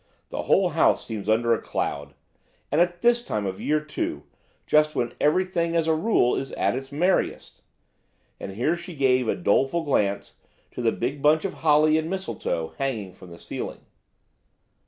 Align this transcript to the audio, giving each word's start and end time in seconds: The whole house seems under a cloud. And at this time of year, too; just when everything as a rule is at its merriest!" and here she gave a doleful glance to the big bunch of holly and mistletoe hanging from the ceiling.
The 0.29 0.41
whole 0.41 0.69
house 0.69 1.05
seems 1.05 1.29
under 1.29 1.53
a 1.53 1.61
cloud. 1.61 2.15
And 2.71 2.81
at 2.81 3.03
this 3.03 3.23
time 3.23 3.45
of 3.45 3.61
year, 3.61 3.79
too; 3.79 4.23
just 4.65 4.95
when 4.95 5.13
everything 5.21 5.75
as 5.75 5.85
a 5.85 5.93
rule 5.93 6.35
is 6.35 6.51
at 6.53 6.75
its 6.75 6.91
merriest!" 6.91 7.61
and 8.39 8.53
here 8.53 8.75
she 8.75 8.95
gave 8.95 9.27
a 9.27 9.35
doleful 9.35 9.83
glance 9.83 10.37
to 10.71 10.81
the 10.81 10.91
big 10.91 11.21
bunch 11.21 11.45
of 11.45 11.53
holly 11.53 11.99
and 11.99 12.09
mistletoe 12.09 12.73
hanging 12.79 13.13
from 13.13 13.29
the 13.29 13.37
ceiling. 13.37 13.81